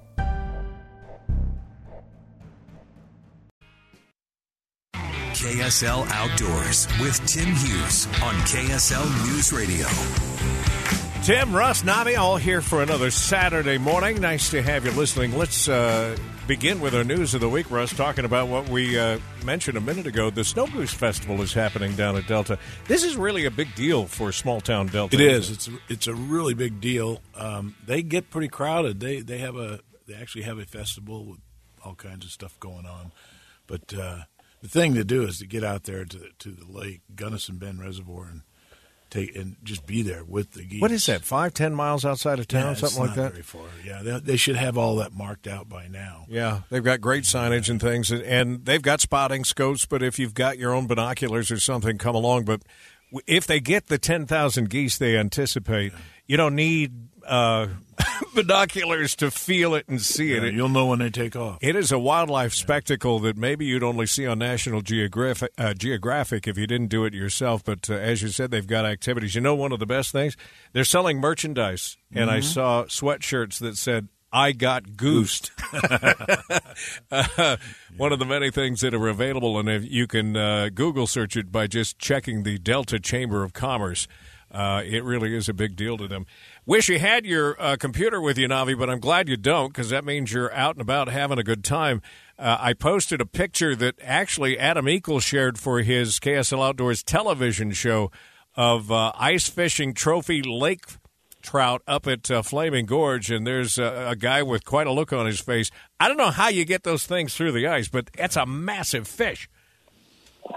KSL 5.41 6.07
Outdoors 6.11 6.87
with 6.99 7.19
Tim 7.25 7.47
Hughes 7.47 8.05
on 8.21 8.35
KSL 8.45 9.25
News 9.25 9.51
Radio. 9.51 9.87
Tim, 11.23 11.55
Russ, 11.55 11.81
Navi, 11.81 12.15
all 12.15 12.37
here 12.37 12.61
for 12.61 12.83
another 12.83 13.09
Saturday 13.09 13.79
morning. 13.79 14.21
Nice 14.21 14.51
to 14.51 14.61
have 14.61 14.85
you 14.85 14.91
listening. 14.91 15.35
Let's 15.35 15.67
uh, 15.67 16.15
begin 16.45 16.79
with 16.79 16.93
our 16.93 17.03
news 17.03 17.33
of 17.33 17.41
the 17.41 17.49
week, 17.49 17.71
Russ, 17.71 17.91
talking 17.91 18.23
about 18.23 18.49
what 18.49 18.69
we 18.69 18.99
uh, 18.99 19.17
mentioned 19.43 19.77
a 19.77 19.81
minute 19.81 20.05
ago. 20.05 20.29
The 20.29 20.43
Snow 20.43 20.67
Goose 20.67 20.93
Festival 20.93 21.41
is 21.41 21.53
happening 21.53 21.95
down 21.95 22.17
at 22.17 22.27
Delta. 22.27 22.59
This 22.85 23.03
is 23.03 23.17
really 23.17 23.45
a 23.45 23.51
big 23.51 23.73
deal 23.73 24.05
for 24.05 24.31
small 24.31 24.61
town 24.61 24.89
Delta. 24.89 25.15
It 25.15 25.21
is. 25.21 25.49
It's 25.49 25.67
a, 25.67 25.71
it's 25.89 26.05
a 26.05 26.13
really 26.13 26.53
big 26.53 26.79
deal. 26.79 27.19
Um, 27.33 27.73
they 27.83 28.03
get 28.03 28.29
pretty 28.29 28.47
crowded. 28.47 28.99
They 28.99 29.21
they 29.21 29.39
have 29.39 29.55
a 29.55 29.79
they 30.05 30.13
actually 30.13 30.43
have 30.43 30.59
a 30.59 30.65
festival 30.65 31.25
with 31.25 31.39
all 31.83 31.95
kinds 31.95 32.25
of 32.25 32.31
stuff 32.31 32.59
going 32.59 32.85
on. 32.85 33.11
But 33.65 33.91
uh, 33.95 34.19
the 34.61 34.67
thing 34.67 34.93
to 34.95 35.03
do 35.03 35.23
is 35.23 35.39
to 35.39 35.47
get 35.47 35.63
out 35.63 35.83
there 35.83 36.05
to 36.05 36.19
to 36.39 36.51
the 36.51 36.65
lake, 36.71 37.01
Gunnison 37.15 37.57
Bend 37.57 37.81
Reservoir, 37.81 38.27
and 38.31 38.41
take 39.09 39.35
and 39.35 39.57
just 39.63 39.85
be 39.85 40.01
there 40.01 40.23
with 40.23 40.53
the 40.53 40.63
geese. 40.63 40.81
What 40.81 40.91
is 40.91 41.05
that? 41.07 41.21
Five, 41.23 41.53
ten 41.53 41.73
miles 41.75 42.05
outside 42.05 42.39
of 42.39 42.47
town, 42.47 42.67
Yeah, 42.67 42.73
something 42.75 42.99
like 43.07 43.15
that. 43.15 43.31
Very 43.31 43.43
far. 43.43 43.65
Yeah, 43.85 44.01
they, 44.03 44.19
they 44.19 44.37
should 44.37 44.55
have 44.55 44.77
all 44.77 44.95
that 44.97 45.11
marked 45.13 45.47
out 45.47 45.67
by 45.67 45.87
now. 45.87 46.25
Yeah, 46.29 46.61
they've 46.69 46.83
got 46.83 47.01
great 47.01 47.23
signage 47.25 47.69
and 47.69 47.81
things, 47.81 48.09
and- 48.11 48.21
and 48.23 48.65
they've 48.65 48.81
got 48.81 49.01
spotting 49.01 49.43
scopes. 49.43 49.85
But 49.85 50.01
if 50.01 50.17
you've 50.17 50.33
got 50.33 50.57
your 50.57 50.73
own 50.73 50.87
binoculars 50.87 51.51
or 51.51 51.59
something, 51.59 51.97
come 51.97 52.15
along. 52.15 52.45
But 52.45 52.61
if 53.27 53.45
they 53.45 53.59
get 53.59 53.87
the 53.87 53.97
ten 53.97 54.25
thousand 54.25 54.69
geese 54.69 54.97
they 54.97 55.17
anticipate, 55.17 55.91
you 56.27 56.37
don't 56.37 56.55
need 56.55 56.93
uh, 57.25 57.67
binoculars 58.35 59.15
to 59.17 59.31
feel 59.31 59.75
it 59.75 59.87
and 59.87 60.01
see 60.01 60.33
Yeah, 60.35 60.43
it. 60.43 60.53
you'll 60.53 60.69
know 60.69 60.87
when 60.87 60.99
they 60.99 61.09
take 61.09 61.35
off. 61.35 61.57
It 61.61 61.75
is 61.75 61.91
a 61.91 61.99
wildlife 61.99 62.53
spectacle 62.53 63.19
that 63.19 63.37
maybe 63.37 63.65
you'd 63.65 63.83
only 63.83 64.05
see 64.05 64.25
on 64.25 64.39
National 64.39 64.81
Geographic, 64.81 65.51
uh, 65.57 65.73
Geographic 65.73 66.47
if 66.47 66.57
you 66.57 66.67
didn't 66.67 66.87
do 66.87 67.05
it 67.05 67.13
yourself. 67.13 67.63
But 67.63 67.89
uh, 67.89 67.93
as 67.93 68.21
you 68.21 68.29
said, 68.29 68.51
they've 68.51 68.65
got 68.67 68.85
activities. 68.85 69.35
You 69.35 69.41
know, 69.41 69.55
one 69.55 69.71
of 69.71 69.79
the 69.79 69.85
best 69.85 70.11
things 70.11 70.35
they're 70.73 70.83
selling 70.83 71.19
merchandise, 71.19 71.97
and 72.13 72.29
I 72.29 72.39
saw 72.39 72.85
sweatshirts 72.85 73.59
that 73.59 73.77
said. 73.77 74.07
I 74.33 74.53
got 74.53 74.95
goosed. 74.95 75.51
Uh, 77.11 77.57
one 77.97 78.13
of 78.13 78.19
the 78.19 78.25
many 78.25 78.49
things 78.49 78.79
that 78.81 78.93
are 78.93 79.07
available, 79.09 79.59
and 79.59 79.67
if 79.67 79.83
you 79.83 80.07
can 80.07 80.37
uh, 80.37 80.69
Google 80.73 81.05
search 81.05 81.35
it 81.35 81.51
by 81.51 81.67
just 81.67 81.99
checking 81.99 82.43
the 82.43 82.57
Delta 82.57 82.97
Chamber 82.99 83.43
of 83.43 83.51
Commerce. 83.53 84.07
Uh, 84.53 84.81
it 84.85 85.03
really 85.03 85.35
is 85.35 85.47
a 85.47 85.53
big 85.53 85.75
deal 85.75 85.97
to 85.97 86.07
them. 86.07 86.25
Wish 86.65 86.89
you 86.89 86.99
had 86.99 87.25
your 87.25 87.61
uh, 87.61 87.77
computer 87.77 88.19
with 88.19 88.37
you, 88.37 88.47
Navi, 88.47 88.77
but 88.77 88.89
I'm 88.89 88.99
glad 88.99 89.29
you 89.29 89.37
don't 89.37 89.69
because 89.69 89.89
that 89.89 90.03
means 90.03 90.33
you're 90.33 90.53
out 90.53 90.75
and 90.75 90.81
about 90.81 91.07
having 91.07 91.39
a 91.39 91.43
good 91.43 91.63
time. 91.63 92.01
Uh, 92.37 92.57
I 92.59 92.73
posted 92.73 93.21
a 93.21 93.25
picture 93.25 93.75
that 93.75 93.95
actually 94.03 94.59
Adam 94.59 94.89
Eagle 94.89 95.19
shared 95.19 95.57
for 95.57 95.81
his 95.81 96.19
KSL 96.19 96.67
Outdoors 96.67 97.01
television 97.03 97.71
show 97.71 98.11
of 98.55 98.91
uh, 98.91 99.13
ice 99.15 99.47
fishing 99.47 99.93
trophy 99.93 100.41
lake 100.41 100.85
trout 101.41 101.81
up 101.87 102.07
at 102.07 102.29
uh, 102.29 102.41
Flaming 102.41 102.85
Gorge, 102.85 103.31
and 103.31 103.45
there's 103.47 103.77
a, 103.77 104.09
a 104.09 104.15
guy 104.15 104.43
with 104.43 104.65
quite 104.65 104.87
a 104.87 104.91
look 104.91 105.13
on 105.13 105.25
his 105.25 105.39
face. 105.39 105.71
I 105.99 106.07
don't 106.07 106.17
know 106.17 106.31
how 106.31 106.49
you 106.49 106.65
get 106.65 106.83
those 106.83 107.05
things 107.05 107.35
through 107.35 107.53
the 107.53 107.67
ice, 107.67 107.87
but 107.87 108.09
that's 108.13 108.35
a 108.35 108.45
massive 108.45 109.07
fish. 109.07 109.49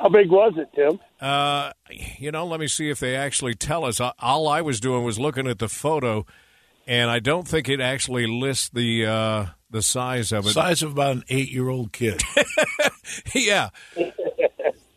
How 0.00 0.08
big 0.08 0.30
was 0.30 0.54
it, 0.56 0.68
Tim? 0.74 0.98
Uh, 1.20 1.72
you 1.90 2.30
know, 2.32 2.46
let 2.46 2.60
me 2.60 2.66
see 2.66 2.90
if 2.90 3.00
they 3.00 3.16
actually 3.16 3.54
tell 3.54 3.84
us. 3.84 4.00
All 4.00 4.48
I 4.48 4.60
was 4.60 4.80
doing 4.80 5.04
was 5.04 5.18
looking 5.18 5.46
at 5.46 5.58
the 5.58 5.68
photo, 5.68 6.26
and 6.86 7.10
I 7.10 7.20
don't 7.20 7.46
think 7.46 7.68
it 7.68 7.80
actually 7.80 8.26
lists 8.26 8.70
the 8.70 9.06
uh, 9.06 9.46
the 9.70 9.82
size 9.82 10.32
of 10.32 10.46
it. 10.46 10.50
Size 10.50 10.82
of 10.82 10.92
about 10.92 11.16
an 11.16 11.24
eight-year-old 11.28 11.92
kid. 11.92 12.22
yeah. 13.34 13.70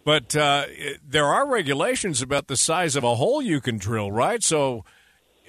But 0.03 0.36
uh, 0.38 0.67
there 1.06 1.25
are 1.25 1.46
regulations 1.46 2.22
about 2.22 2.48
the 2.48 2.56
size 2.56 2.96
of 2.96 3.03
a 3.03 3.15
hole 3.15 3.41
you 3.41 3.60
can 3.60 3.77
drill, 3.77 4.10
right? 4.10 4.41
So 4.41 4.86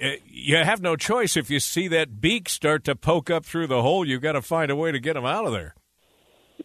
uh, 0.01 0.11
you 0.25 0.57
have 0.57 0.81
no 0.81 0.95
choice. 0.95 1.37
If 1.37 1.49
you 1.49 1.59
see 1.59 1.87
that 1.89 2.19
beak 2.19 2.49
start 2.49 2.83
to 2.85 2.95
poke 2.95 3.29
up 3.29 3.45
through 3.45 3.67
the 3.67 3.81
hole, 3.81 4.05
you've 4.05 4.21
got 4.21 4.33
to 4.33 4.41
find 4.41 4.69
a 4.69 4.75
way 4.75 4.91
to 4.91 4.99
get 4.99 5.13
them 5.13 5.25
out 5.25 5.45
of 5.45 5.53
there. 5.53 5.75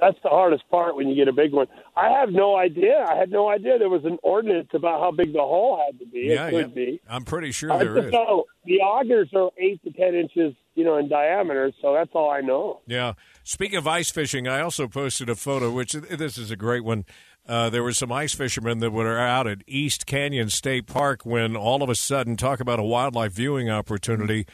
That's 0.01 0.19
the 0.23 0.29
hardest 0.29 0.69
part 0.71 0.97
when 0.97 1.09
you 1.09 1.15
get 1.15 1.29
a 1.29 1.33
big 1.33 1.53
one. 1.53 1.69
I 1.97 2.09
have 2.09 2.31
no 2.31 2.57
idea. 2.57 3.05
I 3.09 3.17
had 3.17 3.31
no 3.31 3.49
idea 3.49 3.79
there 3.79 3.89
was 3.89 4.05
an 4.05 4.19
ordinance 4.23 4.69
about 4.75 5.01
how 5.01 5.13
big 5.13 5.33
the 5.33 5.39
hole 5.39 5.81
had 5.87 5.99
to 6.01 6.07
be. 6.07 6.27
yeah, 6.31 6.47
it 6.47 6.51
could 6.51 6.69
yeah. 6.71 6.87
be. 6.87 7.01
I'm 7.09 7.25
pretty 7.25 7.53
sure 7.53 7.73
I 7.73 7.79
there 7.79 7.99
is. 7.99 8.13
know 8.13 8.45
the 8.65 8.81
augers 8.83 9.33
are 9.35 9.51
eight 9.59 9.83
to 9.85 9.93
ten 9.93 10.15
inches, 10.15 10.55
you 10.75 10.85
know, 10.85 10.97
in 10.97 11.09
diameter. 11.09 11.73
So 11.81 11.95
that's 11.95 12.11
all 12.15 12.31
I 12.31 12.41
know. 12.41 12.81
Yeah. 12.87 13.13
Speaking 13.45 13.79
of 13.79 13.87
ice 13.87 14.11
fishing, 14.11 14.49
I 14.49 14.61
also 14.61 14.89
posted 14.89 15.29
a 15.29 15.37
photo, 15.37 15.71
which 15.71 15.93
this 15.93 16.37
is 16.37 16.51
a 16.51 16.57
great 16.57 16.85
one. 16.85 17.05
Uh, 17.47 17.69
there 17.69 17.83
were 17.83 17.93
some 17.93 18.11
ice 18.11 18.35
fishermen 18.35 18.79
that 18.79 18.91
were 18.91 19.19
out 19.19 19.47
at 19.47 19.59
East 19.67 20.07
Canyon 20.07 20.49
State 20.49 20.87
Park 20.87 21.27
when 21.27 21.55
all 21.55 21.83
of 21.83 21.91
a 21.91 21.95
sudden, 21.95 22.37
talk 22.37 22.59
about 22.59 22.79
a 22.79 22.83
wildlife 22.83 23.33
viewing 23.33 23.69
opportunity, 23.69 24.47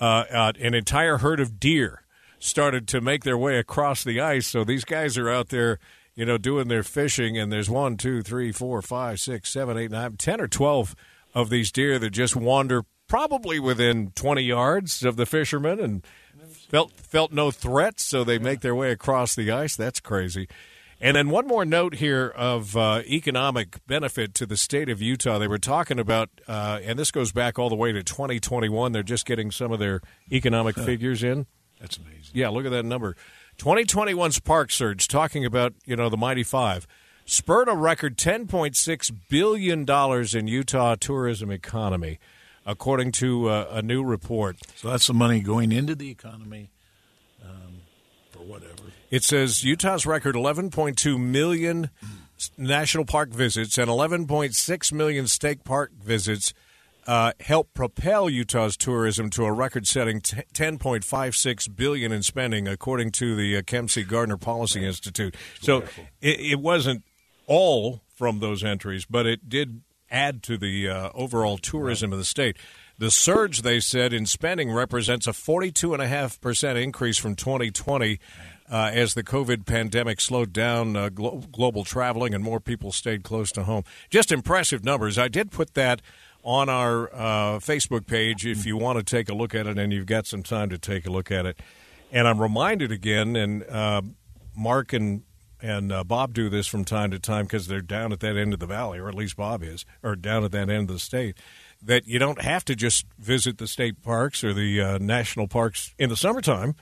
uh, 0.00 0.24
uh, 0.32 0.52
an 0.58 0.74
entire 0.74 1.18
herd 1.18 1.38
of 1.38 1.60
deer 1.60 2.02
started 2.38 2.88
to 2.88 3.02
make 3.02 3.24
their 3.24 3.36
way 3.36 3.58
across 3.58 4.02
the 4.02 4.20
ice. 4.20 4.46
So 4.46 4.64
these 4.64 4.86
guys 4.86 5.18
are 5.18 5.28
out 5.28 5.50
there, 5.50 5.78
you 6.20 6.26
know, 6.26 6.36
doing 6.36 6.68
their 6.68 6.82
fishing, 6.82 7.38
and 7.38 7.50
there's 7.50 7.70
one, 7.70 7.96
two, 7.96 8.20
three, 8.20 8.52
four, 8.52 8.82
five, 8.82 9.18
six, 9.18 9.48
seven, 9.48 9.78
eight, 9.78 9.90
nine, 9.90 10.18
ten 10.18 10.38
or 10.38 10.46
twelve 10.46 10.94
of 11.32 11.48
these 11.48 11.72
deer 11.72 11.98
that 11.98 12.10
just 12.10 12.36
wander 12.36 12.82
probably 13.08 13.58
within 13.58 14.10
20 14.10 14.42
yards 14.42 15.02
of 15.02 15.16
the 15.16 15.24
fishermen 15.24 15.80
and 15.80 16.06
felt 16.68 16.92
felt 16.92 17.32
no 17.32 17.50
threat, 17.50 17.98
so 17.98 18.22
they 18.22 18.38
make 18.38 18.60
their 18.60 18.74
way 18.74 18.90
across 18.90 19.34
the 19.34 19.50
ice. 19.50 19.76
That's 19.76 19.98
crazy. 19.98 20.46
And 21.00 21.16
then 21.16 21.30
one 21.30 21.46
more 21.46 21.64
note 21.64 21.94
here 21.94 22.28
of 22.36 22.76
uh, 22.76 23.00
economic 23.06 23.78
benefit 23.86 24.34
to 24.34 24.44
the 24.44 24.58
state 24.58 24.90
of 24.90 25.00
Utah. 25.00 25.38
They 25.38 25.48
were 25.48 25.56
talking 25.56 25.98
about, 25.98 26.28
uh, 26.46 26.80
and 26.84 26.98
this 26.98 27.10
goes 27.10 27.32
back 27.32 27.58
all 27.58 27.70
the 27.70 27.76
way 27.76 27.92
to 27.92 28.02
2021. 28.02 28.92
They're 28.92 29.02
just 29.02 29.24
getting 29.24 29.50
some 29.50 29.72
of 29.72 29.78
their 29.78 30.02
economic 30.30 30.76
figures 30.76 31.22
in. 31.22 31.46
That's 31.80 31.96
amazing. 31.96 32.32
Yeah, 32.34 32.50
look 32.50 32.66
at 32.66 32.72
that 32.72 32.84
number. 32.84 33.16
2021's 33.60 34.40
Park 34.40 34.70
Surge, 34.70 35.06
talking 35.06 35.44
about, 35.44 35.74
you 35.84 35.94
know, 35.94 36.08
the 36.08 36.16
Mighty 36.16 36.42
Five, 36.42 36.86
spurred 37.26 37.68
a 37.68 37.74
record 37.76 38.16
$10.6 38.16 39.12
billion 39.28 39.86
in 40.38 40.46
Utah 40.46 40.94
tourism 40.98 41.50
economy, 41.50 42.18
according 42.64 43.12
to 43.12 43.50
uh, 43.50 43.68
a 43.70 43.82
new 43.82 44.02
report. 44.02 44.56
So 44.76 44.88
that's 44.88 45.06
the 45.08 45.12
money 45.12 45.40
going 45.40 45.72
into 45.72 45.94
the 45.94 46.10
economy 46.10 46.70
um, 47.44 47.82
for 48.30 48.38
whatever. 48.38 48.94
It 49.10 49.24
says 49.24 49.62
Utah's 49.62 50.06
record 50.06 50.36
11.2 50.36 51.20
million 51.20 51.90
national 52.56 53.04
park 53.04 53.28
visits 53.28 53.76
and 53.76 53.90
11.6 53.90 54.92
million 54.94 55.26
state 55.26 55.64
park 55.64 55.92
visits 56.02 56.54
uh, 57.06 57.32
helped 57.40 57.74
propel 57.74 58.28
Utah's 58.28 58.76
tourism 58.76 59.30
to 59.30 59.44
a 59.44 59.52
record-setting 59.52 60.20
t- 60.20 60.36
10.56 60.54 61.76
billion 61.76 62.12
in 62.12 62.22
spending, 62.22 62.68
according 62.68 63.10
to 63.12 63.34
the 63.34 63.56
uh, 63.56 63.62
Kem 63.66 63.88
C. 63.88 64.02
Gardner 64.02 64.36
Policy 64.36 64.84
Institute. 64.84 65.34
So 65.60 65.82
it, 66.20 66.40
it 66.40 66.60
wasn't 66.60 67.04
all 67.46 68.02
from 68.14 68.40
those 68.40 68.62
entries, 68.62 69.06
but 69.06 69.26
it 69.26 69.48
did 69.48 69.82
add 70.10 70.42
to 70.44 70.58
the 70.58 70.88
uh, 70.88 71.10
overall 71.14 71.56
tourism 71.58 72.12
of 72.12 72.18
the 72.18 72.24
state. 72.24 72.56
The 72.98 73.10
surge, 73.10 73.62
they 73.62 73.80
said, 73.80 74.12
in 74.12 74.26
spending 74.26 74.70
represents 74.70 75.26
a 75.26 75.30
42.5% 75.30 76.82
increase 76.82 77.16
from 77.16 77.34
2020 77.34 78.20
uh, 78.70 78.90
as 78.92 79.14
the 79.14 79.24
COVID 79.24 79.66
pandemic 79.66 80.20
slowed 80.20 80.52
down 80.52 80.96
uh, 80.96 81.08
glo- 81.08 81.42
global 81.50 81.84
traveling 81.84 82.34
and 82.34 82.44
more 82.44 82.60
people 82.60 82.92
stayed 82.92 83.22
close 83.22 83.50
to 83.52 83.64
home. 83.64 83.84
Just 84.10 84.30
impressive 84.30 84.84
numbers. 84.84 85.18
I 85.18 85.28
did 85.28 85.50
put 85.50 85.74
that 85.74 86.02
on 86.42 86.68
our 86.68 87.12
uh, 87.12 87.58
Facebook 87.58 88.06
page 88.06 88.46
if 88.46 88.64
you 88.64 88.76
want 88.76 88.98
to 88.98 89.04
take 89.04 89.28
a 89.28 89.34
look 89.34 89.54
at 89.54 89.66
it 89.66 89.78
and 89.78 89.92
you've 89.92 90.06
got 90.06 90.26
some 90.26 90.42
time 90.42 90.70
to 90.70 90.78
take 90.78 91.06
a 91.06 91.10
look 91.10 91.30
at 91.30 91.46
it. 91.46 91.60
And 92.12 92.26
I'm 92.26 92.40
reminded 92.40 92.90
again, 92.90 93.36
and 93.36 93.62
uh, 93.64 94.02
Mark 94.56 94.92
and 94.92 95.22
and 95.62 95.92
uh, 95.92 96.04
Bob 96.04 96.32
do 96.32 96.48
this 96.48 96.66
from 96.66 96.84
time 96.84 97.10
to 97.10 97.18
time 97.18 97.44
because 97.44 97.66
they're 97.66 97.82
down 97.82 98.12
at 98.12 98.20
that 98.20 98.36
end 98.36 98.54
of 98.54 98.60
the 98.60 98.66
valley, 98.66 98.98
or 98.98 99.08
at 99.08 99.14
least 99.14 99.36
Bob 99.36 99.62
is, 99.62 99.84
or 100.02 100.16
down 100.16 100.42
at 100.42 100.52
that 100.52 100.70
end 100.70 100.88
of 100.88 100.96
the 100.96 100.98
state. 100.98 101.36
That 101.82 102.06
you 102.06 102.18
don't 102.18 102.40
have 102.40 102.64
to 102.66 102.74
just 102.74 103.06
visit 103.18 103.58
the 103.58 103.66
state 103.66 104.02
parks 104.02 104.42
or 104.42 104.52
the 104.52 104.80
uh, 104.80 104.98
national 104.98 105.48
parks 105.48 105.94
in 105.98 106.08
the 106.08 106.16
summertime. 106.16 106.74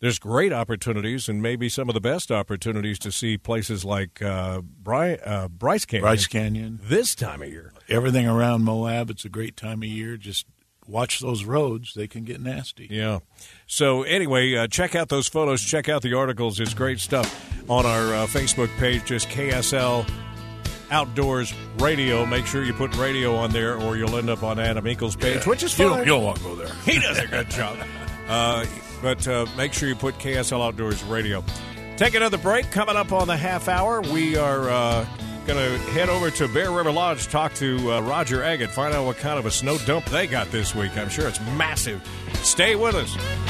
There's 0.00 0.18
great 0.18 0.52
opportunities 0.52 1.28
and 1.28 1.40
maybe 1.42 1.68
some 1.68 1.88
of 1.88 1.94
the 1.94 2.00
best 2.00 2.30
opportunities 2.30 2.98
to 3.00 3.12
see 3.12 3.36
places 3.38 3.84
like 3.84 4.20
uh, 4.22 4.60
Bry, 4.62 5.14
uh, 5.16 5.48
Bryce 5.48 5.84
Canyon. 5.84 6.02
Bryce 6.02 6.26
Canyon. 6.26 6.80
This 6.82 7.14
time 7.14 7.42
of 7.42 7.48
year. 7.48 7.72
Everything 7.88 8.26
around 8.26 8.64
Moab, 8.64 9.10
it's 9.10 9.24
a 9.24 9.28
great 9.28 9.56
time 9.56 9.82
of 9.82 9.88
year. 9.88 10.16
Just 10.16 10.46
watch 10.86 11.20
those 11.20 11.44
roads; 11.44 11.92
they 11.94 12.08
can 12.08 12.24
get 12.24 12.40
nasty. 12.40 12.88
Yeah. 12.90 13.18
So 13.66 14.02
anyway, 14.02 14.54
uh, 14.56 14.66
check 14.66 14.94
out 14.94 15.08
those 15.08 15.28
photos. 15.28 15.60
Check 15.62 15.88
out 15.88 16.02
the 16.02 16.14
articles. 16.14 16.58
It's 16.60 16.74
great 16.74 16.98
stuff 17.00 17.28
on 17.70 17.84
our 17.86 18.14
uh, 18.14 18.26
Facebook 18.26 18.74
page. 18.78 19.04
Just 19.04 19.28
KSL 19.28 20.08
Outdoors 20.90 21.52
Radio. 21.78 22.26
Make 22.26 22.46
sure 22.46 22.64
you 22.64 22.72
put 22.72 22.96
radio 22.96 23.36
on 23.36 23.50
there, 23.50 23.76
or 23.76 23.96
you'll 23.96 24.16
end 24.16 24.30
up 24.30 24.42
on 24.42 24.58
Adam 24.58 24.88
Eagle's 24.88 25.14
page, 25.14 25.46
which 25.46 25.62
is 25.62 25.78
You 25.78 25.88
fine. 25.88 25.98
don't, 25.98 26.06
you 26.06 26.12
don't 26.12 26.24
want 26.24 26.38
to 26.38 26.42
go 26.44 26.54
there. 26.56 26.74
He 26.84 26.98
does 26.98 27.18
a 27.18 27.26
good 27.26 27.50
job. 27.50 27.76
But 29.02 29.26
uh, 29.26 29.46
make 29.56 29.72
sure 29.72 29.88
you 29.88 29.94
put 29.94 30.18
KSL 30.18 30.64
Outdoors 30.64 31.02
Radio. 31.04 31.42
Take 31.96 32.14
another 32.14 32.38
break. 32.38 32.70
Coming 32.70 32.96
up 32.96 33.12
on 33.12 33.26
the 33.28 33.36
half 33.36 33.68
hour, 33.68 34.00
we 34.00 34.36
are 34.36 34.70
uh, 34.70 35.06
going 35.46 35.58
to 35.58 35.78
head 35.90 36.08
over 36.08 36.30
to 36.30 36.48
Bear 36.48 36.70
River 36.70 36.92
Lodge, 36.92 37.28
talk 37.28 37.52
to 37.54 37.92
uh, 37.92 38.00
Roger 38.02 38.38
Eggett, 38.40 38.68
find 38.68 38.94
out 38.94 39.04
what 39.04 39.16
kind 39.18 39.38
of 39.38 39.46
a 39.46 39.50
snow 39.50 39.78
dump 39.78 40.06
they 40.06 40.26
got 40.26 40.50
this 40.50 40.74
week. 40.74 40.96
I'm 40.96 41.08
sure 41.08 41.28
it's 41.28 41.40
massive. 41.56 42.06
Stay 42.42 42.76
with 42.76 42.94
us. 42.94 43.49